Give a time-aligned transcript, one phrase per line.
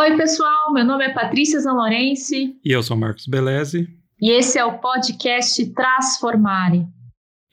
[0.00, 2.58] Oi, pessoal, meu nome é Patrícia Zanlorense.
[2.64, 3.86] E eu sou Marcos Beleze.
[4.18, 6.86] E esse é o podcast Transformare.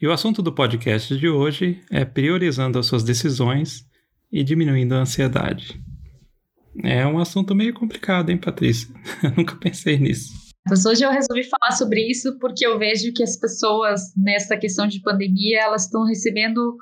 [0.00, 3.84] E o assunto do podcast de hoje é priorizando as suas decisões
[4.32, 5.78] e diminuindo a ansiedade.
[6.82, 8.88] É um assunto meio complicado, hein, Patrícia?
[9.22, 10.32] Eu nunca pensei nisso.
[10.66, 14.86] Mas hoje eu resolvi falar sobre isso porque eu vejo que as pessoas, nessa questão
[14.86, 16.78] de pandemia, elas estão recebendo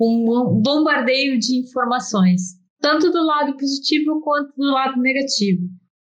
[0.00, 5.62] um bombardeio de informações tanto do lado positivo quanto do lado negativo.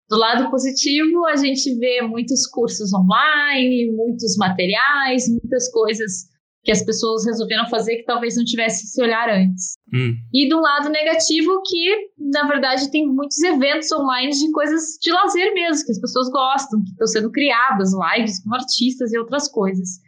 [0.08, 6.26] Do lado positivo, a gente vê muitos cursos online, muitos materiais, muitas coisas
[6.62, 9.74] que as pessoas resolveram fazer que talvez não tivesse esse olhar antes.
[9.94, 10.14] Hum.
[10.34, 15.54] E do lado negativo, que na verdade tem muitos eventos online de coisas de lazer
[15.54, 20.00] mesmo, que as pessoas gostam, que estão sendo criadas, lives com artistas e outras coisas.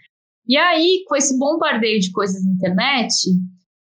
[0.46, 3.14] E aí, com esse bombardeio de coisas na internet,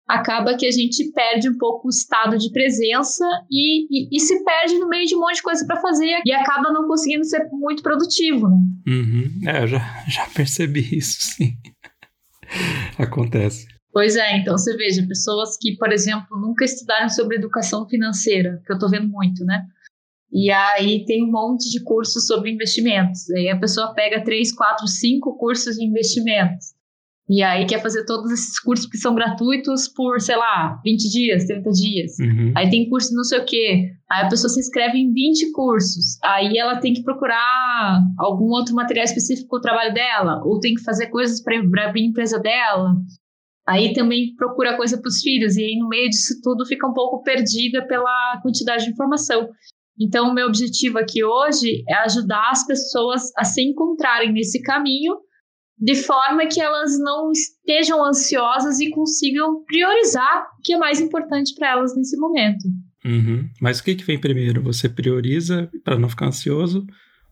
[0.06, 4.42] acaba que a gente perde um pouco o estado de presença e, e, e se
[4.44, 7.48] perde no meio de um monte de coisa para fazer e acaba não conseguindo ser
[7.52, 8.56] muito produtivo, né?
[8.86, 9.40] Uhum.
[9.46, 11.56] É, eu já, já percebi isso, sim.
[12.98, 13.66] Acontece.
[13.92, 18.72] Pois é, então você veja, pessoas que, por exemplo, nunca estudaram sobre educação financeira, que
[18.72, 19.64] eu tô vendo muito, né?
[20.30, 23.30] E aí tem um monte de cursos sobre investimentos.
[23.30, 26.75] Aí a pessoa pega três, quatro, cinco cursos de investimentos.
[27.28, 31.44] E aí quer fazer todos esses cursos que são gratuitos por, sei lá, 20 dias,
[31.44, 32.18] 30 dias.
[32.20, 32.52] Uhum.
[32.56, 33.90] Aí tem curso não sei o quê.
[34.08, 36.18] Aí a pessoa se inscreve em 20 cursos.
[36.22, 40.74] Aí ela tem que procurar algum outro material específico para o trabalho dela, ou tem
[40.74, 42.94] que fazer coisas para abrir a empresa dela.
[43.66, 46.92] Aí também procura coisa para os filhos, e aí no meio disso tudo fica um
[46.92, 49.48] pouco perdida pela quantidade de informação.
[49.98, 55.14] Então, o meu objetivo aqui hoje é ajudar as pessoas a se encontrarem nesse caminho
[55.78, 61.54] de forma que elas não estejam ansiosas e consigam priorizar o que é mais importante
[61.54, 62.64] para elas nesse momento.
[63.04, 63.48] Uhum.
[63.60, 64.62] Mas o que, que vem primeiro?
[64.62, 66.86] Você prioriza para não ficar ansioso?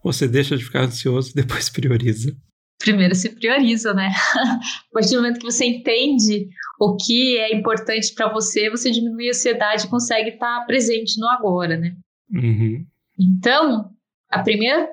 [0.04, 2.36] Ou você deixa de ficar ansioso e depois prioriza?
[2.78, 4.10] Primeiro se prioriza, né?
[4.36, 9.28] a partir do momento que você entende o que é importante para você, você diminui
[9.28, 11.96] a ansiedade e consegue estar tá presente no agora, né?
[12.30, 12.84] Uhum.
[13.18, 13.90] Então,
[14.28, 14.88] a primeira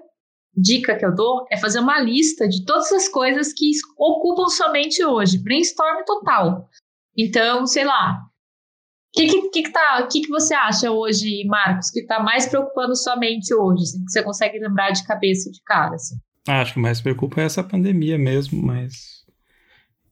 [0.56, 4.72] dica que eu dou é fazer uma lista de todas as coisas que ocupam sua
[4.72, 5.38] mente hoje.
[5.38, 6.69] Brainstorm total.
[7.17, 8.22] Então, sei lá.
[9.13, 12.95] O que, que, que, tá, que, que você acha hoje, Marcos, que está mais preocupando
[12.95, 13.84] sua mente hoje?
[13.84, 15.95] Assim, que você consegue lembrar de cabeça de cara?
[15.95, 16.16] Assim?
[16.47, 19.22] Ah, acho que mais preocupa é essa pandemia mesmo, mas.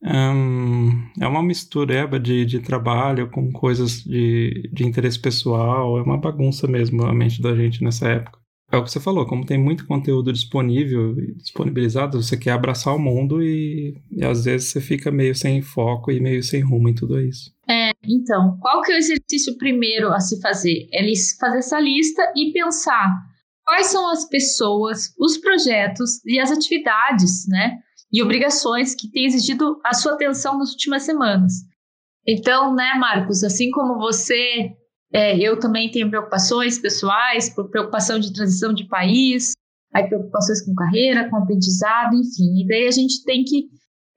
[0.01, 6.67] É uma mistureba de, de trabalho com coisas de, de interesse pessoal, é uma bagunça
[6.67, 8.38] mesmo a mente da gente nessa época.
[8.71, 12.99] É o que você falou, como tem muito conteúdo disponível, disponibilizado, você quer abraçar o
[12.99, 16.93] mundo e, e às vezes você fica meio sem foco e meio sem rumo em
[16.93, 17.51] tudo isso.
[17.67, 20.87] É, então, qual que é o exercício primeiro a se fazer?
[20.93, 21.01] É
[21.39, 23.11] fazer essa lista e pensar
[23.65, 27.79] quais são as pessoas, os projetos e as atividades, né?
[28.11, 31.53] E obrigações que têm exigido a sua atenção nas últimas semanas.
[32.27, 34.71] Então, né, Marcos, assim como você
[35.11, 39.53] é, eu também tenho preocupações pessoais, preocupação de transição de país,
[39.93, 42.61] aí preocupações com carreira, com aprendizado, enfim.
[42.61, 43.65] E daí a gente tem que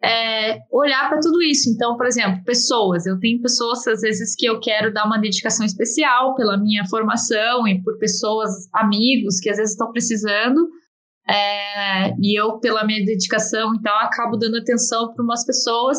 [0.02, 1.70] é, olhar para tudo isso.
[1.70, 3.06] Então, por exemplo, pessoas.
[3.06, 7.66] Eu tenho pessoas, às vezes, que eu quero dar uma dedicação especial pela minha formação
[7.66, 10.68] e por pessoas, amigos, que às vezes estão precisando.
[11.26, 15.98] É, e eu, pela minha dedicação, então, acabo dando atenção para umas pessoas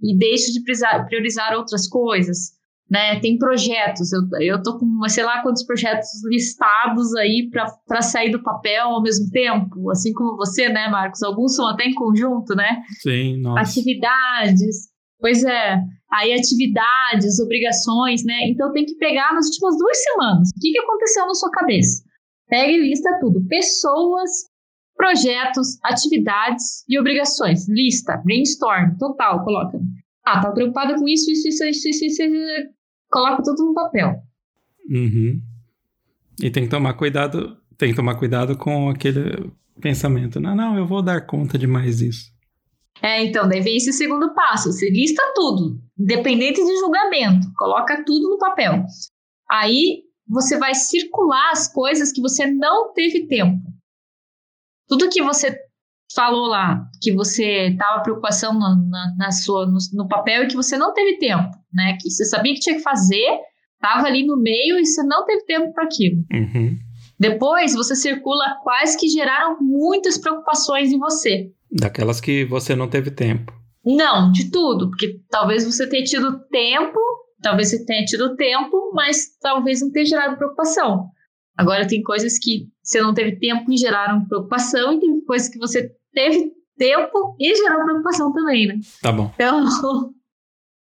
[0.00, 0.62] e deixo de
[1.08, 2.57] priorizar outras coisas
[2.90, 3.20] né?
[3.20, 7.50] Tem projetos, eu, eu tô com sei lá quantos projetos listados aí
[7.86, 11.22] para sair do papel ao mesmo tempo, assim como você, né, Marcos?
[11.22, 12.82] Alguns são até em conjunto, né?
[13.02, 13.60] Sim, nossa.
[13.60, 14.88] Atividades.
[15.20, 15.82] Pois é,
[16.12, 18.48] aí atividades, obrigações, né?
[18.48, 20.48] Então tem que pegar nas últimas duas semanas.
[20.56, 22.04] O que, que aconteceu na sua cabeça?
[22.48, 23.44] Pega e lista tudo.
[23.48, 24.30] Pessoas,
[24.96, 27.68] projetos, atividades e obrigações.
[27.68, 29.78] Lista, brainstorm, total, coloca.
[30.24, 32.77] Ah, tá preocupada com isso, isso, isso, isso, isso, isso, isso
[33.10, 34.22] coloca tudo no papel.
[34.88, 35.40] Uhum.
[36.40, 40.40] E tem que tomar cuidado, tem que tomar cuidado com aquele pensamento.
[40.40, 42.32] Não, não, eu vou dar conta de mais isso.
[43.02, 44.72] É, então, daí vem esse segundo passo.
[44.72, 47.46] Você lista tudo, independente de julgamento.
[47.56, 48.84] Coloca tudo no papel.
[49.48, 53.62] Aí você vai circular as coisas que você não teve tempo.
[54.88, 55.56] Tudo que você
[56.18, 60.56] falou lá, que você estava preocupação no, na, na, sua, no, no papel e que
[60.56, 61.96] você não teve tempo né?
[62.00, 63.38] Que você sabia que tinha que fazer,
[63.74, 66.24] estava ali no meio e você não teve tempo para aquilo.
[66.32, 66.78] Uhum.
[67.18, 71.50] Depois você circula quais que geraram muitas preocupações em você.
[71.70, 73.52] Daquelas que você não teve tempo.
[73.84, 76.98] Não, de tudo, porque talvez você tenha tido tempo,
[77.42, 81.06] talvez você tenha tido tempo, mas talvez não tenha gerado preocupação.
[81.56, 85.58] Agora tem coisas que você não teve tempo e geraram preocupação, e tem coisas que
[85.58, 88.74] você teve tempo e gerou preocupação também, né?
[89.00, 89.30] Tá bom.
[89.34, 89.64] Então,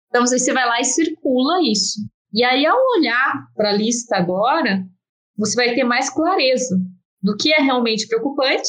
[0.10, 2.00] então você vai lá e circula isso.
[2.34, 4.84] E aí, ao olhar para a lista agora,
[5.38, 6.76] você vai ter mais clareza
[7.22, 8.68] do que é realmente preocupante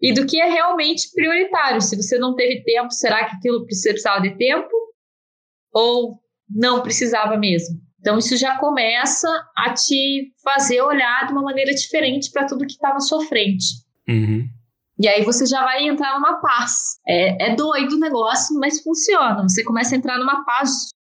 [0.00, 1.80] e do que é realmente prioritário.
[1.80, 4.70] Se você não teve tempo, será que aquilo precisava de tempo?
[5.72, 7.80] Ou não precisava mesmo?
[8.00, 12.72] Então, isso já começa a te fazer olhar de uma maneira diferente para tudo que
[12.72, 13.66] está na sua frente.
[14.08, 14.48] Uhum.
[15.00, 16.98] E aí você já vai entrar numa paz.
[17.08, 19.42] É, é doido o negócio, mas funciona.
[19.42, 20.70] Você começa a entrar numa paz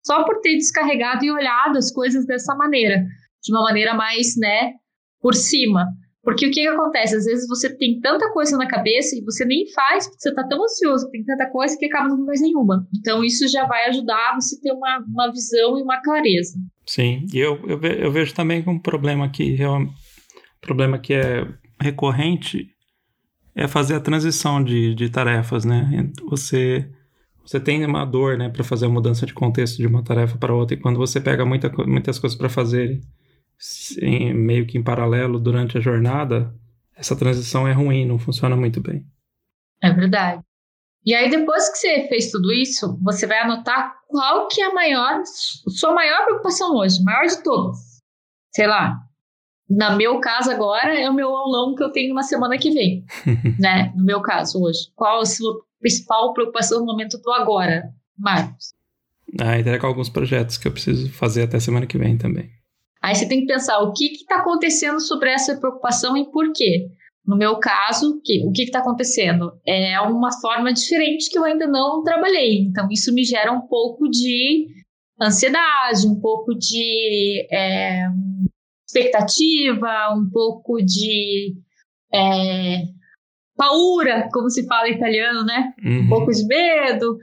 [0.05, 3.03] só por ter descarregado e olhado as coisas dessa maneira,
[3.43, 4.75] de uma maneira mais, né,
[5.19, 5.87] por cima.
[6.23, 7.17] Porque o que, que acontece?
[7.17, 10.47] Às vezes você tem tanta coisa na cabeça e você nem faz, porque você está
[10.47, 12.87] tão ansioso, tem tanta coisa que acaba não faz nenhuma.
[12.95, 16.59] Então isso já vai ajudar você ter uma, uma visão e uma clareza.
[16.85, 19.57] Sim, e eu, eu, vejo também um problema que,
[20.61, 21.49] problema que é
[21.81, 22.69] recorrente
[23.55, 26.11] é fazer a transição de, de tarefas, né?
[26.29, 26.89] Você
[27.45, 30.55] você tem uma dor, né, para fazer a mudança de contexto de uma tarefa para
[30.55, 33.01] outra e quando você pega muita, muitas coisas para fazer
[34.01, 36.55] em, meio que em paralelo durante a jornada,
[36.95, 39.05] essa transição é ruim, não funciona muito bem.
[39.83, 40.43] É verdade.
[41.05, 44.75] E aí depois que você fez tudo isso, você vai anotar qual que é a
[44.75, 47.79] maior, sua maior preocupação hoje, maior de todas.
[48.55, 48.97] Sei lá,
[49.71, 53.05] no meu caso agora é o meu aulão que eu tenho na semana que vem,
[53.57, 53.93] né?
[53.95, 54.91] No meu caso hoje.
[54.97, 57.85] Qual a sua principal preocupação no momento do agora,
[58.19, 58.75] Marcos?
[59.41, 62.51] Ah, entregar alguns projetos que eu preciso fazer até semana que vem também.
[63.01, 66.89] Aí você tem que pensar o que está acontecendo sobre essa preocupação e por quê.
[67.25, 69.53] No meu caso, que, o que está acontecendo?
[69.65, 72.63] É uma forma diferente que eu ainda não trabalhei.
[72.63, 74.67] Então, isso me gera um pouco de
[75.23, 78.09] ansiedade, um pouco de é,
[78.91, 81.55] expectativa, um pouco de
[82.13, 82.83] é,
[83.57, 85.73] paura, como se fala em italiano, né?
[85.83, 86.01] Uhum.
[86.01, 87.17] Um pouco de medo,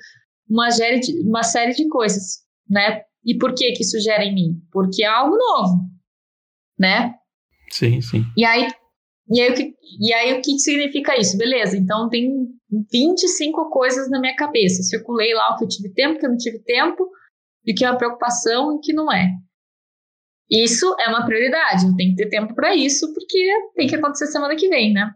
[0.49, 3.01] uma série de, uma série de coisas, né?
[3.25, 4.61] E por que que isso gera em mim?
[4.71, 5.81] Porque é algo novo,
[6.79, 7.13] né?
[7.69, 8.23] Sim, sim.
[8.37, 8.67] E aí,
[9.29, 11.37] e aí, o que, e aí o que significa isso?
[11.37, 12.47] Beleza, então tem
[12.91, 14.83] 25 coisas na minha cabeça.
[14.83, 17.09] Circulei lá o que eu tive tempo, o que eu não tive tempo,
[17.65, 19.29] e o que é uma preocupação e o que não é.
[20.49, 24.27] Isso é uma prioridade, eu tenho que ter tempo para isso, porque tem que acontecer
[24.27, 25.11] semana que vem, né?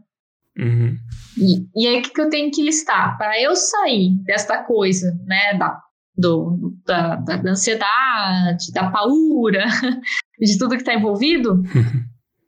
[0.57, 0.97] Uhum.
[1.37, 3.17] E, e aí, o que, que eu tenho que listar?
[3.17, 5.79] Para eu sair desta coisa, né, da,
[6.15, 9.65] do, da, da, ansiedade, da paura,
[10.39, 11.63] de tudo que está envolvido,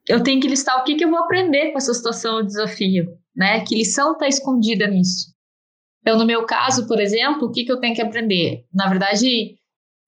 [0.08, 3.06] eu tenho que listar o que, que eu vou aprender com essa situação ou desafio,
[3.34, 3.62] né?
[3.62, 5.34] Que lição está escondida nisso?
[6.02, 8.66] Então, no meu caso, por exemplo, o que, que eu tenho que aprender?
[8.74, 9.56] Na verdade,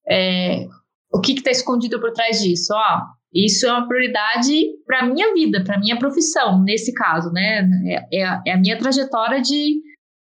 [0.06, 0.68] é,
[1.16, 2.74] o que está escondido por trás disso?
[2.74, 3.02] Ó,
[3.34, 4.54] isso é uma prioridade
[4.86, 7.66] para a minha vida, para a minha profissão, nesse caso, né?
[7.86, 9.82] É, é, é a minha trajetória de,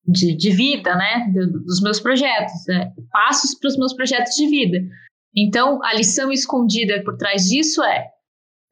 [0.07, 1.31] de, de vida, né?
[1.35, 2.93] dos meus projetos, né?
[3.13, 4.79] passos para os meus projetos de vida.
[5.37, 8.07] Então, a lição escondida por trás disso é: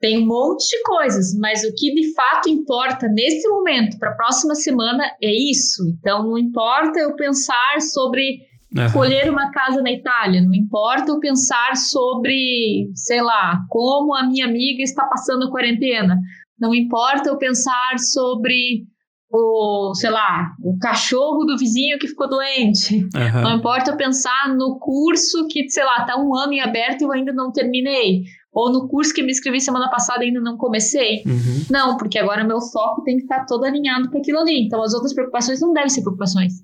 [0.00, 4.16] tem um monte de coisas, mas o que de fato importa nesse momento, para a
[4.16, 5.82] próxima semana, é isso.
[5.98, 8.40] Então, não importa eu pensar sobre
[8.76, 8.84] Uhum.
[8.84, 14.46] Escolher uma casa na Itália, não importa eu pensar sobre, sei lá, como a minha
[14.46, 16.18] amiga está passando a quarentena.
[16.58, 18.86] Não importa eu pensar sobre
[19.30, 22.96] o, sei lá, o cachorro do vizinho que ficou doente.
[23.14, 23.42] Uhum.
[23.42, 27.04] Não importa eu pensar no curso que, sei lá, está um ano em aberto e
[27.04, 28.22] eu ainda não terminei.
[28.52, 31.22] Ou no curso que me inscrevi semana passada e ainda não comecei.
[31.24, 31.66] Uhum.
[31.70, 34.66] Não, porque agora meu foco tem que estar todo alinhado para aquilo ali.
[34.66, 36.54] Então as outras preocupações não devem ser preocupações.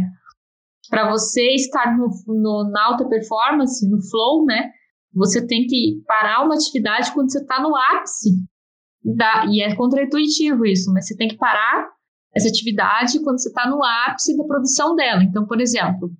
[0.88, 4.70] para você estar no, no, na alta performance, no flow, né?
[5.14, 8.30] Você tem que parar uma atividade quando você está no ápice
[9.04, 11.88] Dá, e é contraintuitivo isso, mas você tem que parar
[12.34, 15.22] essa atividade quando você está no ápice da produção dela.
[15.22, 16.10] Então, por exemplo,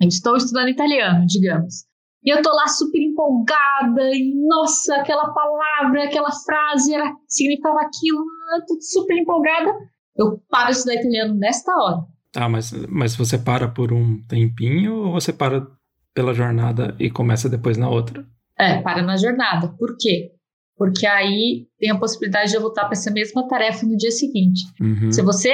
[0.00, 1.84] eu estou estudando italiano, digamos.
[2.24, 8.24] e eu tô lá super empolgada, e nossa, aquela palavra, aquela frase era, significava aquilo,
[8.56, 9.70] eu tô super empolgada.
[10.16, 12.02] Eu paro de estudar italiano nesta hora.
[12.34, 15.66] Ah, mas, mas você para por um tempinho ou você para
[16.12, 18.26] pela jornada e começa depois na outra?
[18.58, 19.68] É, para na jornada.
[19.78, 20.32] Por quê?
[20.78, 24.62] Porque aí tem a possibilidade de eu voltar para essa mesma tarefa no dia seguinte.
[24.80, 25.10] Uhum.
[25.10, 25.52] Se você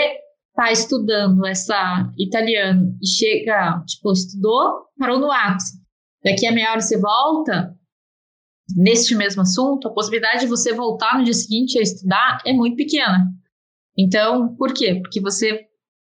[0.51, 5.83] está estudando essa italiano e chega, tipo, estudou, parou no ápice.
[6.23, 7.75] Daqui a meia hora você volta
[8.77, 12.77] neste mesmo assunto, a possibilidade de você voltar no dia seguinte a estudar é muito
[12.77, 13.27] pequena.
[13.99, 15.01] Então, por quê?
[15.03, 15.67] Porque você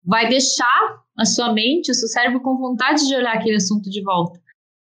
[0.03, 4.01] vai deixar a sua mente, o seu cérebro com vontade de olhar aquele assunto de
[4.03, 4.39] volta.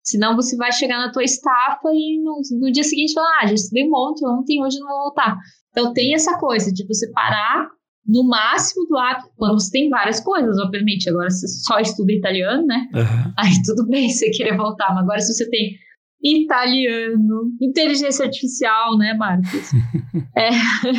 [0.08, 3.54] Senão você vai chegar na tua estafa e no, no dia seguinte falar, ah, já
[3.54, 5.36] estudei um monte ontem, hoje não vou voltar.
[5.70, 7.68] Então tem essa coisa de você parar
[8.06, 11.10] no máximo do hábito, quando você tem várias coisas, obviamente.
[11.10, 12.88] Agora, você só estuda italiano, né?
[12.94, 13.32] Uhum.
[13.36, 14.94] Aí tudo bem você querer voltar.
[14.94, 15.76] Mas agora, se você tem
[16.22, 19.70] italiano, inteligência artificial, né, Marcos?
[20.34, 20.48] é,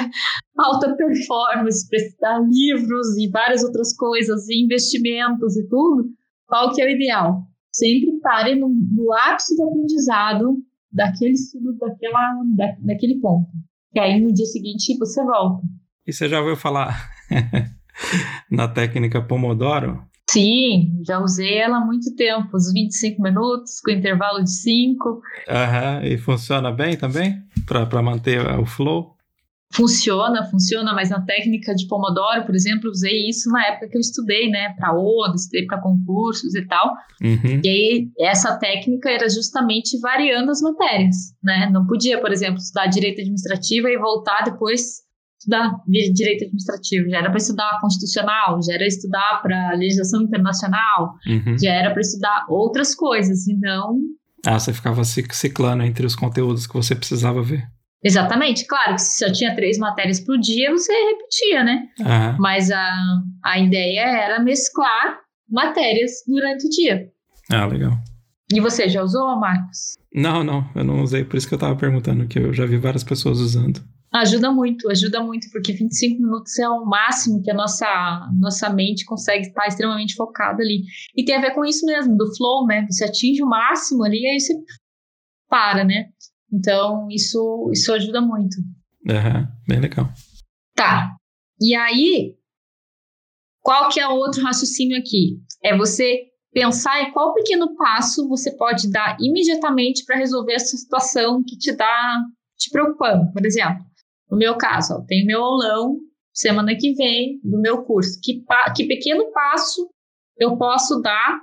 [0.55, 6.05] alta performance, para estudar livros e várias outras coisas, e investimentos e tudo,
[6.47, 7.48] qual que é o ideal?
[7.79, 10.57] Sempre pare no, no ápice do aprendizado
[10.91, 13.47] daquele estudo, daquela, da, daquele ponto.
[13.93, 15.63] Que aí no dia seguinte você volta.
[16.05, 17.09] E você já ouviu falar
[18.51, 20.03] na técnica Pomodoro?
[20.29, 25.21] Sim, já usei ela há muito tempo, uns 25 minutos, com intervalo de 5.
[25.47, 27.41] Aham, e funciona bem também?
[27.65, 29.15] Para manter o flow?
[29.71, 34.01] Funciona, funciona, mas na técnica de Pomodoro, por exemplo, usei isso na época que eu
[34.01, 36.93] estudei, né, para ONU, estudei para concursos e tal.
[37.21, 37.61] Uhum.
[37.63, 41.69] E aí, essa técnica era justamente variando as matérias, né?
[41.71, 45.07] Não podia, por exemplo, estudar direito administrativo e voltar depois
[45.39, 51.57] estudar direito administrativo, já era para estudar constitucional, já era estudar para legislação internacional, uhum.
[51.57, 53.97] já era para estudar outras coisas, e não.
[54.45, 57.63] Ah, você ficava ciclando entre os conteúdos que você precisava ver.
[58.03, 61.87] Exatamente, claro que se só tinha três matérias por dia, você repetia, né?
[61.99, 62.37] Uhum.
[62.39, 67.09] Mas a, a ideia era mesclar matérias durante o dia.
[67.51, 67.91] Ah, legal.
[68.53, 69.97] E você já usou, Marcos?
[70.13, 72.77] Não, não, eu não usei, por isso que eu estava perguntando, que eu já vi
[72.77, 73.81] várias pessoas usando.
[74.11, 79.05] Ajuda muito, ajuda muito, porque 25 minutos é o máximo que a nossa, nossa mente
[79.05, 80.81] consegue estar extremamente focada ali.
[81.15, 82.87] E tem a ver com isso mesmo, do flow, né?
[82.89, 84.55] Você atinge o máximo ali, aí você
[85.47, 86.05] para, né?
[86.51, 88.57] Então, isso, isso ajuda muito.
[89.07, 90.09] Uhum, bem legal.
[90.75, 91.15] Tá.
[91.61, 92.35] E aí,
[93.61, 95.41] qual que é o outro raciocínio aqui?
[95.63, 101.43] É você pensar em qual pequeno passo você pode dar imediatamente para resolver essa situação
[101.43, 102.19] que te dá
[102.57, 103.31] te preocupando.
[103.31, 103.83] Por exemplo,
[104.29, 105.97] no meu caso, ó, tenho meu aulão
[106.33, 108.19] semana que vem do meu curso.
[108.21, 108.43] Que,
[108.75, 109.89] que pequeno passo
[110.37, 111.41] eu posso dar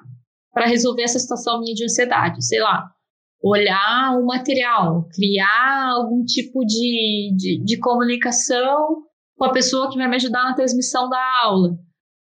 [0.53, 2.45] para resolver essa situação minha de ansiedade?
[2.45, 2.91] Sei lá,
[3.49, 9.05] olhar o material, criar algum tipo de, de, de comunicação
[9.37, 11.77] com a pessoa que vai me ajudar na transmissão da aula.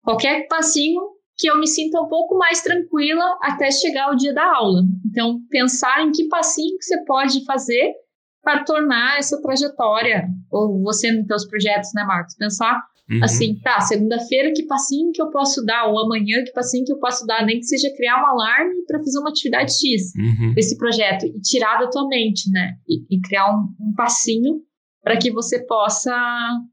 [0.04, 1.02] Qualquer passinho
[1.38, 4.82] que eu me sinta um pouco mais tranquila até chegar o dia da aula.
[5.06, 7.94] Então, pensar em que passinho que você pode fazer
[8.42, 12.36] para tornar essa trajetória, ou você nos seus projetos, né, Marcos?
[12.36, 13.24] Pensar uhum.
[13.24, 17.00] assim, tá, segunda-feira que passinho que eu posso dar, ou amanhã que passinho que eu
[17.00, 20.54] posso dar, nem que seja criar um alarme para fazer uma atividade X uhum.
[20.54, 22.76] desse projeto e tirar da tua mente, né?
[22.88, 24.62] E, e criar um, um passinho
[25.04, 26.14] para que você possa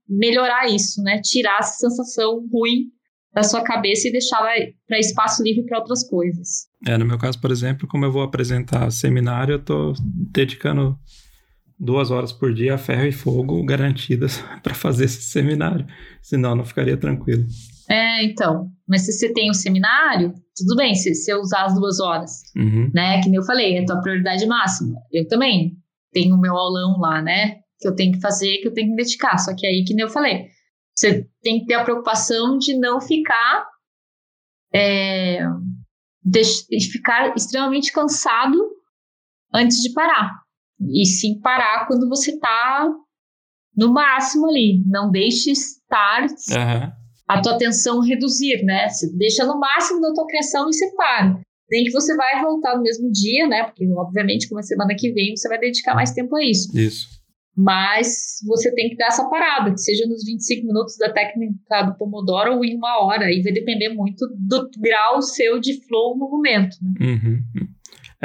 [0.08, 1.20] melhorar isso, né?
[1.22, 2.90] Tirar essa sensação ruim
[3.32, 4.50] da sua cabeça e deixá-la
[4.88, 6.68] para espaço livre para outras coisas.
[6.86, 9.92] É, no meu caso, por exemplo, como eu vou apresentar seminário, eu estou
[10.32, 10.98] dedicando
[11.78, 15.87] duas horas por dia a ferro e fogo garantidas para fazer esse seminário.
[16.23, 17.47] Senão não ficaria tranquilo.
[17.88, 18.71] É, então.
[18.88, 22.42] Mas se você tem um seminário, tudo bem, se você usar as duas horas.
[22.56, 22.90] Uhum.
[22.92, 23.21] Né?
[23.23, 24.97] Que nem eu falei, é a tua prioridade máxima.
[25.12, 25.76] Eu também
[26.12, 27.56] tenho o meu aulão lá, né?
[27.78, 29.38] Que eu tenho que fazer, que eu tenho que dedicar.
[29.38, 30.47] Só que aí, que nem eu falei,
[30.95, 33.66] você tem que ter a preocupação de não ficar.
[34.75, 35.40] É,
[36.25, 38.59] de, de ficar extremamente cansado
[39.54, 40.45] antes de parar
[40.80, 42.88] e sim parar quando você está
[43.76, 44.83] no máximo ali.
[44.87, 46.92] Não deixe estar uhum.
[47.28, 48.88] a tua atenção reduzir, né?
[48.88, 51.40] Você deixa no máximo da tua criação e você para.
[51.71, 53.64] Nem que você vai voltar no mesmo dia, né?
[53.64, 56.76] Porque, obviamente, como é semana que vem, você vai dedicar mais tempo a isso.
[56.78, 57.16] Isso.
[57.56, 61.97] Mas você tem que dar essa parada, que seja nos 25 minutos da técnica do
[61.97, 63.25] Pomodoro ou em uma hora.
[63.25, 66.76] Aí vai depender muito do grau seu de flow no momento.
[66.83, 66.92] Né?
[67.00, 67.42] Uhum.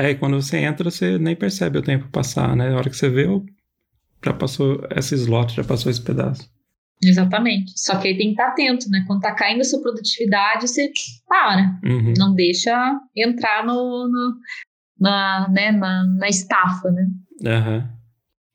[0.02, 2.74] É, e quando você entra, você nem percebe o tempo passar, né?
[2.74, 3.28] A hora que você vê,
[4.26, 6.50] já passou esse slot, já passou esse pedaço.
[7.04, 7.74] Exatamente.
[7.76, 9.04] Só que aí tem que estar atento, né?
[9.06, 10.92] Quando tá caindo a sua produtividade, você
[11.28, 11.80] para.
[11.84, 12.14] Uhum.
[12.18, 14.36] Não deixa entrar no, no,
[15.00, 17.08] na, né, na, na estafa, né?
[17.44, 17.88] Uhum.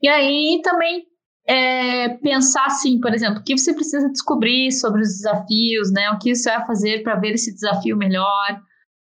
[0.03, 1.05] E aí também
[1.47, 6.11] é, pensar assim, por exemplo, o que você precisa descobrir sobre os desafios, né?
[6.11, 8.61] O que você vai fazer para ver esse desafio melhor?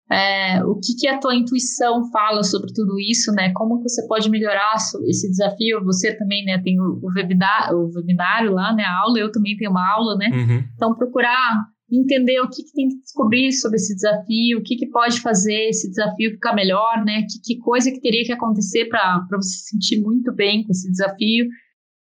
[0.10, 3.52] É, o que, que a tua intuição fala sobre tudo isso, né?
[3.54, 5.84] Como você pode melhorar esse desafio?
[5.84, 6.62] Você também, né?
[6.64, 8.84] Tem o, o, webinar, o webinário lá, né?
[8.84, 10.30] A aula, eu também tenho uma aula, né?
[10.32, 10.64] Uhum.
[10.76, 14.90] Então, procurar entender o que, que, tem que descobrir sobre esse desafio, o que, que
[14.90, 17.24] pode fazer esse desafio ficar melhor, né?
[17.30, 20.90] Que, que coisa que teria que acontecer para você se sentir muito bem com esse
[20.90, 21.48] desafio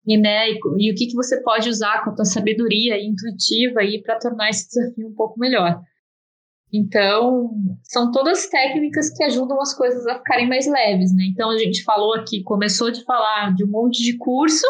[0.05, 3.81] e, né, e, e, o que, que você pode usar com a tua sabedoria intuitiva
[3.81, 5.79] aí para tornar esse desafio um pouco melhor.
[6.73, 7.49] Então,
[7.83, 11.23] são todas técnicas que ajudam as coisas a ficarem mais leves, né?
[11.31, 14.65] Então, a gente falou aqui, começou de falar de um monte de curso,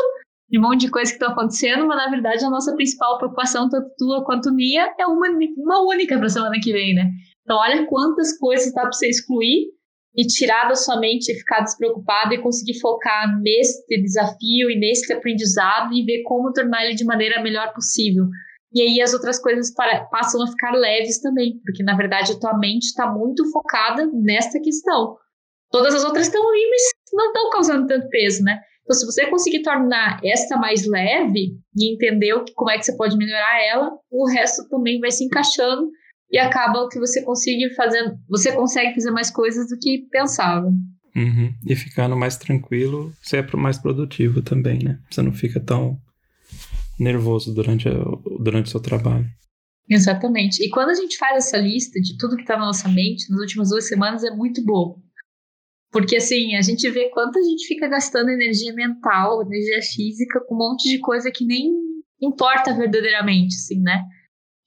[0.50, 3.70] de um monte de coisa que estão acontecendo, mas na verdade a nossa principal preocupação,
[3.70, 5.28] tanto tua quanto minha, é uma,
[5.58, 7.10] uma única para semana que vem, né?
[7.44, 9.68] Então, olha quantas coisas dá para você excluir
[10.16, 15.12] e tirar da sua mente e ficar despreocupado e conseguir focar nesse desafio e nesse
[15.14, 18.26] aprendizado e ver como tornar ele de maneira melhor possível.
[18.74, 22.40] E aí as outras coisas para, passam a ficar leves também, porque na verdade a
[22.40, 25.18] tua mente está muito focada nesta questão.
[25.70, 26.82] Todas as outras estão ali, mas
[27.14, 28.60] não estão causando tanto peso, né?
[28.84, 33.16] Então, se você conseguir tornar esta mais leve e entender como é que você pode
[33.16, 35.90] melhorar ela, o resto também vai se encaixando
[36.30, 40.68] e acaba que você consegue fazer, você consegue fazer mais coisas do que pensava.
[41.16, 41.54] Uhum.
[41.66, 45.00] E ficando mais tranquilo, você é mais produtivo também, né?
[45.10, 45.98] Você não fica tão
[46.98, 47.90] nervoso durante,
[48.42, 49.26] durante o seu trabalho.
[49.90, 50.64] Exatamente.
[50.64, 53.40] E quando a gente faz essa lista de tudo que está na nossa mente nas
[53.40, 55.00] últimas duas semanas, é muito bom.
[55.92, 60.56] Porque assim, a gente vê quanto a gente fica gastando energia mental, energia física, com
[60.56, 61.70] um monte de coisa que nem
[62.22, 64.02] importa verdadeiramente, assim, né?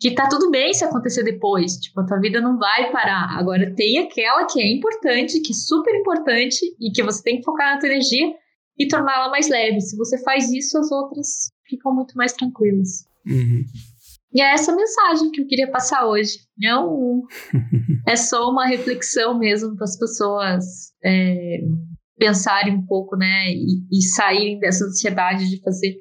[0.04, 3.38] que tá tudo bem se acontecer depois, tipo, a tua vida não vai parar.
[3.38, 7.44] Agora tem aquela que é importante, que é super importante e que você tem que
[7.44, 8.34] focar na tua energia
[8.78, 9.80] e torná-la mais leve.
[9.80, 13.06] Se você faz isso, as outras ficam muito mais tranquilas.
[13.26, 13.64] Uhum.
[14.32, 16.38] E é essa mensagem que eu queria passar hoje.
[16.58, 17.22] Não
[18.06, 20.64] é só uma reflexão mesmo para as pessoas
[21.04, 21.60] é,
[22.18, 25.94] pensarem um pouco, né, e, e saírem dessa ansiedade de fazer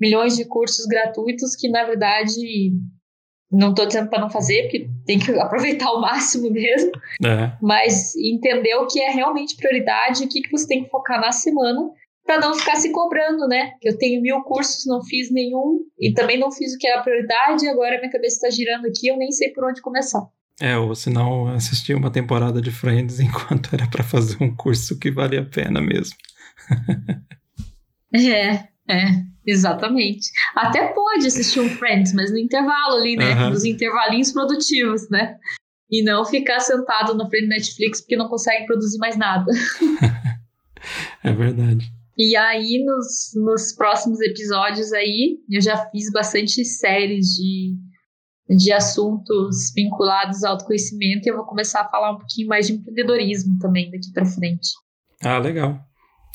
[0.00, 2.72] milhões de cursos gratuitos que na verdade
[3.52, 6.90] não estou dizendo para não fazer, porque tem que aproveitar ao máximo mesmo.
[7.24, 7.52] É.
[7.60, 11.30] Mas entender o que é realmente prioridade, o que, que você tem que focar na
[11.32, 11.90] semana,
[12.24, 13.72] para não ficar se cobrando, né?
[13.82, 17.64] Eu tenho mil cursos, não fiz nenhum, e também não fiz o que era prioridade,
[17.64, 20.22] e agora minha cabeça está girando aqui, eu nem sei por onde começar.
[20.60, 24.98] É, ou se não assistir uma temporada de Friends enquanto era para fazer um curso
[24.98, 26.16] que vale a pena mesmo.
[28.14, 29.32] é, é.
[29.44, 30.30] Exatamente.
[30.54, 33.34] Até pode assistir um Friends, mas no intervalo ali, né?
[33.34, 33.50] Uhum.
[33.50, 35.36] Nos intervalinhos produtivos, né?
[35.90, 39.50] E não ficar sentado na frente do Netflix porque não consegue produzir mais nada.
[41.24, 41.92] é verdade.
[42.16, 47.74] E aí, nos, nos próximos episódios aí, eu já fiz bastante séries de,
[48.48, 52.74] de assuntos vinculados ao autoconhecimento e eu vou começar a falar um pouquinho mais de
[52.74, 54.70] empreendedorismo também daqui para frente.
[55.22, 55.80] Ah, legal.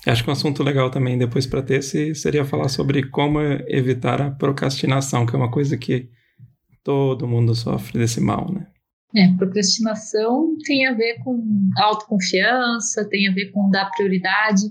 [0.06, 4.32] Acho que um assunto legal também depois para ter seria falar sobre como evitar a
[4.32, 6.10] procrastinação, que é uma coisa que
[6.84, 8.68] todo mundo sofre desse mal, né?
[9.16, 11.42] É, procrastinação tem a ver com
[11.78, 14.62] autoconfiança, tem a ver com dar prioridade.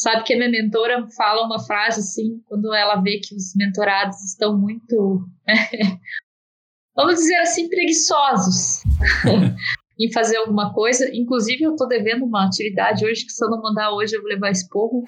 [0.00, 4.16] Sabe que a minha mentora fala uma frase assim, quando ela vê que os mentorados
[4.24, 5.26] estão muito,
[6.96, 8.82] vamos dizer assim, preguiçosos.
[10.00, 11.14] em fazer alguma coisa.
[11.14, 14.30] Inclusive, eu estou devendo uma atividade hoje, que se eu não mandar hoje, eu vou
[14.30, 15.04] levar esporro.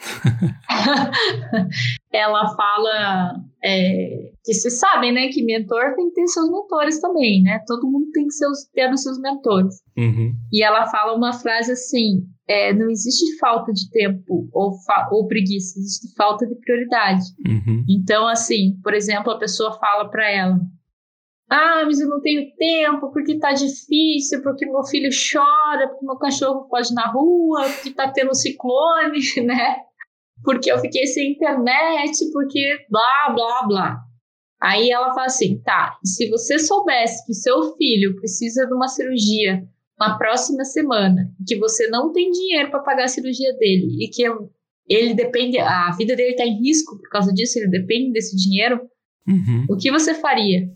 [2.12, 7.42] ela fala é, que vocês sabem, né, que mentor tem que ter seus mentores também,
[7.42, 7.64] né?
[7.66, 9.76] Todo mundo tem que seus, ter os seus mentores.
[9.96, 10.34] Uhum.
[10.52, 14.72] E ela fala uma frase assim: é, não existe falta de tempo ou,
[15.10, 17.22] ou preguiça, existe falta de prioridade.
[17.46, 17.84] Uhum.
[17.88, 20.60] Então, assim, por exemplo, a pessoa fala para ela:
[21.50, 26.16] ah, mas eu não tenho tempo porque tá difícil, porque meu filho chora, porque meu
[26.16, 29.76] cachorro pode ir na rua, porque tá tendo ciclone, né?
[30.42, 34.00] Porque eu fiquei sem internet, porque blá, blá, blá.
[34.60, 39.62] Aí ela fala assim: tá, se você soubesse que seu filho precisa de uma cirurgia
[40.02, 44.24] na próxima semana, que você não tem dinheiro para pagar a cirurgia dele e que
[44.88, 48.80] ele depende, a vida dele está em risco por causa disso, ele depende desse dinheiro,
[49.28, 49.66] uhum.
[49.70, 50.68] o que você faria?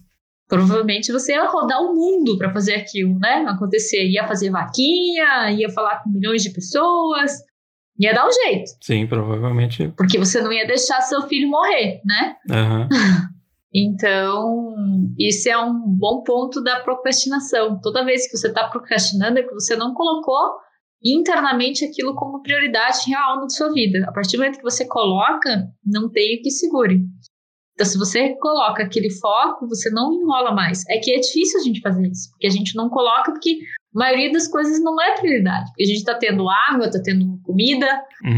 [0.48, 3.44] provavelmente você ia rodar o mundo para fazer aquilo, né?
[3.48, 7.32] Acontecer, ia fazer vaquinha, ia falar com milhões de pessoas,
[7.98, 8.70] ia dar um jeito.
[8.80, 9.92] Sim, provavelmente.
[9.96, 12.36] Porque você não ia deixar seu filho morrer, né?
[12.50, 12.88] Uhum.
[13.78, 14.74] Então,
[15.18, 17.78] isso é um bom ponto da procrastinação.
[17.82, 20.54] Toda vez que você está procrastinando é que você não colocou
[21.04, 24.06] internamente aquilo como prioridade real na sua vida.
[24.08, 27.02] A partir do momento que você coloca, não tem o que segure.
[27.74, 30.82] Então, se você coloca aquele foco, você não enrola mais.
[30.88, 33.58] É que é difícil a gente fazer isso, porque a gente não coloca, porque
[33.94, 35.66] a maioria das coisas não é prioridade.
[35.66, 37.86] Porque a gente está tendo água, está tendo comida,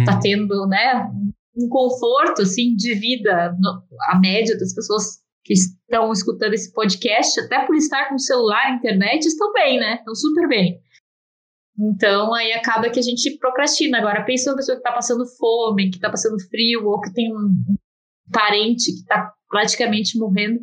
[0.00, 0.20] está uhum.
[0.20, 1.08] tendo, né,
[1.56, 3.56] um conforto, assim, de vida.
[4.10, 9.24] A média das pessoas que estão escutando esse podcast, até por estar com celular, internet,
[9.24, 9.94] estão bem, né?
[9.94, 10.78] Estão super bem.
[11.80, 13.96] Então, aí acaba que a gente procrastina.
[13.96, 17.34] Agora, pensa uma pessoa que está passando fome, que está passando frio, ou que tem
[17.34, 17.48] um
[18.30, 20.60] parente que está praticamente morrendo,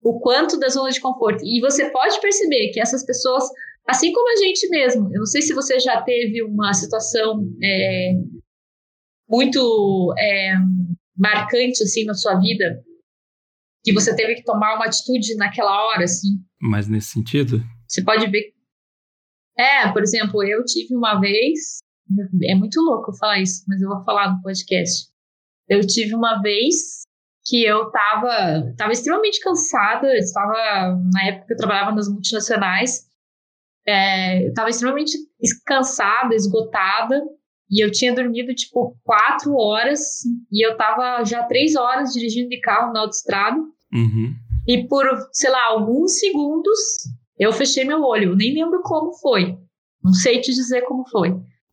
[0.00, 1.44] o quanto da zona de conforto.
[1.44, 3.42] E você pode perceber que essas pessoas,
[3.88, 8.12] assim como a gente mesmo, eu não sei se você já teve uma situação é,
[9.28, 10.52] muito é,
[11.16, 12.84] marcante assim na sua vida,
[13.88, 16.38] que você teve que tomar uma atitude naquela hora, assim.
[16.60, 17.62] Mas nesse sentido?
[17.86, 18.52] Você pode ver.
[19.56, 21.78] É, por exemplo, eu tive uma vez.
[22.44, 25.08] É muito louco falar isso, mas eu vou falar no podcast.
[25.68, 27.02] Eu tive uma vez
[27.44, 30.54] que eu tava, tava extremamente cansada, estava,
[31.12, 33.08] na época que eu trabalhava nas multinacionais,
[33.86, 35.16] é, eu tava extremamente
[35.64, 37.22] cansada, esgotada,
[37.70, 40.22] e eu tinha dormido, tipo, quatro horas,
[40.52, 43.58] e eu tava já três horas dirigindo de carro na autoestrada,
[43.92, 44.34] uhum.
[44.66, 46.78] e por, sei lá, alguns segundos,
[47.38, 49.56] eu fechei meu olho, nem lembro como foi,
[50.02, 51.30] não sei te dizer como foi.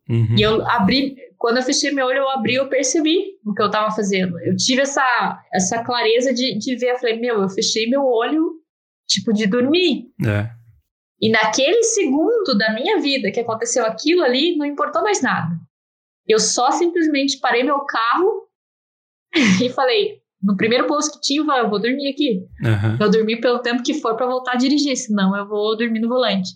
[0.08, 0.36] Uhum.
[0.38, 3.68] E eu abri, quando eu fechei meu olho, eu abri, eu percebi o que eu
[3.68, 4.40] estava fazendo.
[4.40, 6.92] Eu tive essa, essa clareza de, de ver.
[6.92, 8.62] Eu falei, meu, eu fechei meu olho,
[9.08, 10.12] tipo, de dormir.
[10.26, 10.50] É.
[11.20, 15.56] E naquele segundo da minha vida que aconteceu aquilo ali, não importou mais nada.
[16.28, 18.48] Eu só simplesmente parei meu carro
[19.64, 22.44] e falei, no primeiro posto que tinha, eu vou dormir aqui.
[22.64, 22.98] Uhum.
[23.00, 26.08] Eu dormi pelo tempo que for para voltar a dirigir, senão eu vou dormir no
[26.08, 26.50] volante.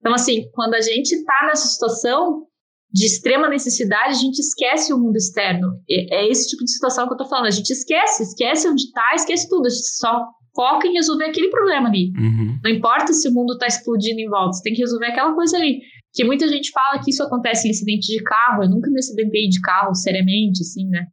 [0.00, 2.46] Então, assim, quando a gente tá nessa situação,
[2.94, 5.80] de extrema necessidade, a gente esquece o mundo externo.
[5.90, 7.46] É esse tipo de situação que eu tô falando.
[7.46, 9.66] A gente esquece, esquece onde tá, esquece tudo.
[9.66, 12.12] A gente só foca em resolver aquele problema ali.
[12.16, 12.56] Uhum.
[12.62, 15.56] Não importa se o mundo tá explodindo em volta, você tem que resolver aquela coisa
[15.56, 15.80] ali.
[16.12, 18.62] Que muita gente fala que isso acontece em acidente de carro.
[18.62, 21.08] Eu nunca me acidentei de carro seriamente, assim, né?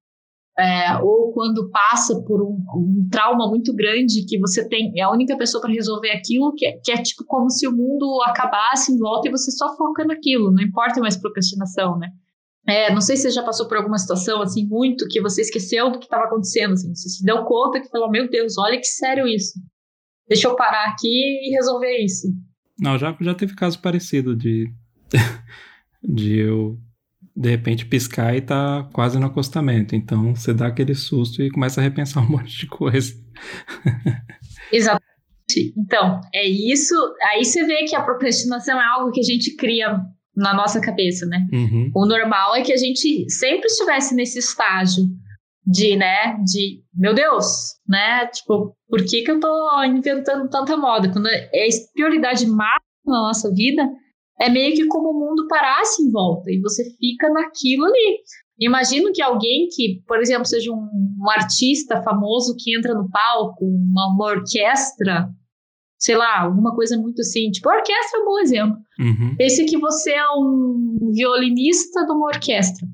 [0.62, 5.10] É, ou quando passa por um, um, trauma muito grande que você tem, é a
[5.10, 8.94] única pessoa para resolver aquilo, que é, que é, tipo como se o mundo acabasse
[8.94, 12.10] em volta e você só foca naquilo, não importa mais procrastinação, né?
[12.68, 15.90] É, não sei se você já passou por alguma situação assim muito que você esqueceu
[15.90, 18.86] do que estava acontecendo, assim, você se deu conta que falou, meu Deus, olha que
[18.86, 19.60] sério isso.
[20.28, 22.28] Deixa eu parar aqui e resolver isso.
[22.80, 24.72] Não, já, já teve caso parecido de,
[26.08, 26.78] de eu
[27.42, 29.96] de repente piscar e tá quase no acostamento.
[29.96, 33.14] Então você dá aquele susto e começa a repensar um monte de coisa.
[34.72, 35.12] Exatamente.
[35.76, 36.96] Então, é isso.
[37.32, 40.00] Aí você vê que a procrastinação é algo que a gente cria
[40.36, 41.46] na nossa cabeça, né?
[41.52, 41.92] Uhum.
[41.94, 45.04] O normal é que a gente sempre estivesse nesse estágio
[45.66, 48.28] de, né, de, meu Deus, né?
[48.28, 51.12] Tipo, por que que eu tô inventando tanta moda?
[51.12, 53.84] Quando é prioridade máxima na nossa vida,
[54.42, 58.22] é meio que como o mundo parasse em volta e você fica naquilo ali.
[58.60, 63.64] Imagino que alguém que, por exemplo, seja um, um artista famoso que entra no palco,
[63.64, 65.30] uma, uma, orquestra,
[66.00, 68.78] sei lá, alguma coisa muito assim, tipo, orquestra é um bom exemplo.
[69.00, 69.36] Uhum.
[69.38, 72.88] Pense que você é um violinista de uma orquestra.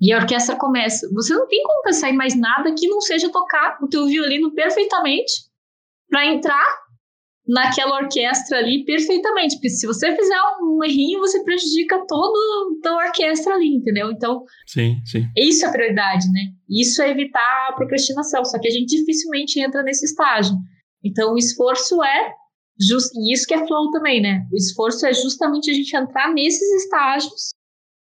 [0.00, 1.08] E a orquestra começa.
[1.12, 4.52] Você não tem como pensar em mais nada que não seja tocar o teu violino
[4.52, 5.32] perfeitamente
[6.08, 6.87] para entrar
[7.48, 13.54] naquela orquestra ali perfeitamente, porque se você fizer um errinho, você prejudica toda a orquestra
[13.54, 14.10] ali, entendeu?
[14.10, 15.24] Então, sim, sim.
[15.34, 16.40] Isso é prioridade, né?
[16.68, 20.54] Isso é evitar a procrastinação, só que a gente dificilmente entra nesse estágio.
[21.02, 22.32] Então, o esforço é
[22.78, 24.46] just, e isso que é flow também, né?
[24.52, 27.54] O esforço é justamente a gente entrar nesses estágios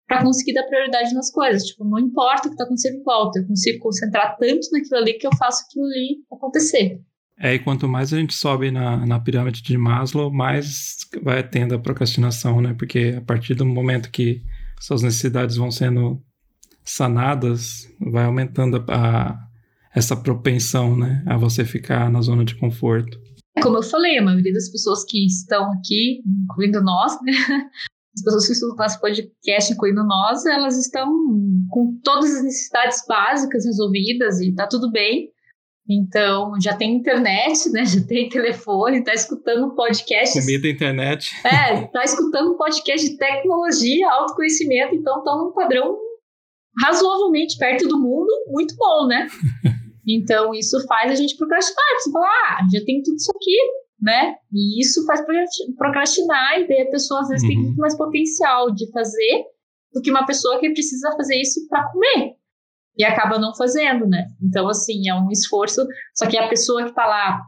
[0.06, 1.64] para conseguir dar prioridade nas coisas.
[1.64, 5.14] Tipo, não importa o que está acontecendo em volta, eu consigo concentrar tanto naquilo ali
[5.14, 7.00] que eu faço aquilo ali acontecer.
[7.38, 11.74] É, e quanto mais a gente sobe na, na pirâmide de Maslow, mais vai tendo
[11.74, 12.74] a procrastinação, né?
[12.78, 14.42] Porque a partir do momento que
[14.80, 16.22] suas necessidades vão sendo
[16.84, 19.48] sanadas, vai aumentando a, a,
[19.94, 21.24] essa propensão, né?
[21.26, 23.18] A você ficar na zona de conforto.
[23.62, 27.32] Como eu falei, a maioria das pessoas que estão aqui, incluindo nós, né?
[28.16, 31.10] As pessoas que estão nosso podcast, incluindo nós, elas estão
[31.68, 35.33] com todas as necessidades básicas resolvidas e tá tudo bem.
[35.88, 37.84] Então, já tem internet, né?
[37.84, 40.40] Já tem telefone, tá escutando podcast.
[40.40, 41.30] Comida internet.
[41.44, 45.98] É, tá escutando podcast de tecnologia, autoconhecimento, então tá num padrão
[46.80, 49.26] razoavelmente perto do mundo, muito bom, né?
[50.06, 51.82] Então, isso faz a gente procrastinar.
[51.98, 53.56] Você fala, ah, já tem tudo isso aqui,
[53.98, 54.34] né?
[54.52, 55.24] E isso faz
[55.78, 57.48] procrastinar, e daí a pessoa às vezes uhum.
[57.48, 59.44] tem muito mais potencial de fazer
[59.94, 62.36] do que uma pessoa que precisa fazer isso para comer
[62.96, 64.26] e acaba não fazendo, né?
[64.42, 65.86] Então, assim, é um esforço.
[66.14, 67.40] Só que a pessoa que está lá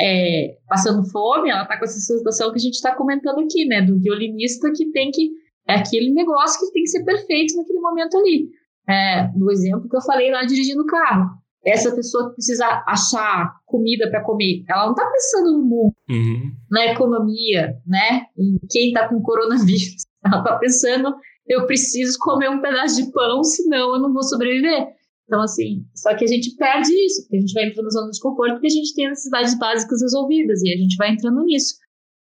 [0.00, 3.82] é, passando fome, ela está com essa sensação que a gente está comentando aqui, né?
[3.82, 5.30] Do violinista que tem que.
[5.68, 8.48] É aquele negócio que tem que ser perfeito naquele momento ali.
[8.88, 11.30] É, do exemplo que eu falei lá dirigindo o carro.
[11.64, 16.52] Essa pessoa que precisa achar comida para comer, ela não está pensando no mundo, uhum.
[16.70, 18.26] na economia, né?
[18.38, 20.06] Em quem está com coronavírus.
[20.24, 21.14] Ela está pensando
[21.48, 24.88] eu preciso comer um pedaço de pão, senão eu não vou sobreviver.
[25.24, 28.10] Então, assim, só que a gente perde isso, porque a gente vai entrando na zona
[28.10, 31.74] de conforto, porque a gente tem necessidades básicas resolvidas, e a gente vai entrando nisso.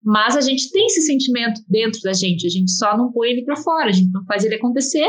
[0.03, 3.45] Mas a gente tem esse sentimento dentro da gente, a gente só não põe ele
[3.45, 5.09] para fora, a gente não faz ele acontecer,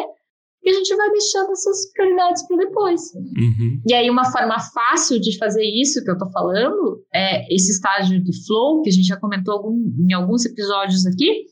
[0.61, 3.01] e a gente vai deixando essas prioridades para depois.
[3.15, 3.81] Uhum.
[3.87, 8.21] E aí, uma forma fácil de fazer isso que eu tô falando é esse estágio
[8.21, 9.75] de flow, que a gente já comentou algum,
[10.07, 11.45] em alguns episódios aqui,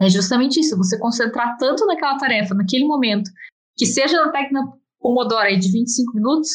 [0.00, 3.30] é justamente isso, você concentrar tanto naquela tarefa, naquele momento,
[3.76, 4.60] que seja na técnica
[5.00, 6.48] Pomodoro aí de 25 minutos,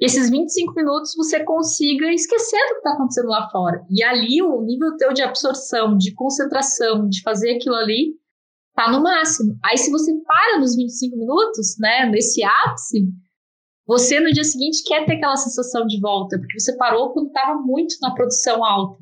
[0.00, 3.84] esses 25 minutos você consiga esquecer do que está acontecendo lá fora.
[3.90, 8.16] E ali o nível teu de absorção, de concentração, de fazer aquilo ali,
[8.74, 9.56] tá no máximo.
[9.64, 13.06] Aí se você para nos 25 minutos, né, nesse ápice,
[13.86, 17.60] você no dia seguinte quer ter aquela sensação de volta, porque você parou quando estava
[17.60, 18.98] muito na produção alta.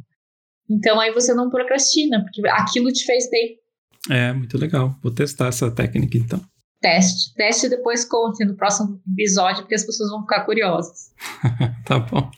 [0.68, 3.59] Então aí você não procrastina, porque aquilo te fez bem.
[4.08, 4.96] É, muito legal.
[5.02, 6.40] Vou testar essa técnica então.
[6.80, 7.34] Teste.
[7.34, 11.12] Teste e depois conte no próximo episódio, porque as pessoas vão ficar curiosas.
[11.84, 12.30] tá bom.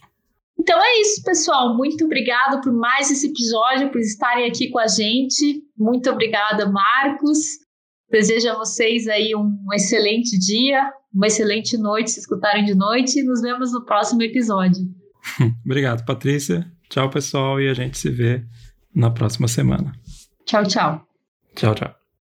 [0.59, 1.77] Então é isso, pessoal.
[1.77, 5.63] Muito obrigado por mais esse episódio, por estarem aqui com a gente.
[5.77, 7.39] Muito obrigada, Marcos.
[8.11, 13.21] Desejo a vocês aí um excelente dia, uma excelente noite, se escutarem de noite.
[13.21, 14.83] E nos vemos no próximo episódio.
[15.65, 16.71] Obrigado, Patrícia.
[16.89, 18.45] Tchau, pessoal, e a gente se vê
[18.95, 19.93] na próxima semana.
[20.45, 21.12] Tchau, tchau.
[21.55, 21.95] 校长